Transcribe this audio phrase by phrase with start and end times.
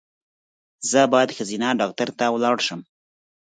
[0.91, 2.81] زه باید ښځېنه ډاکټر ته ولاړ شم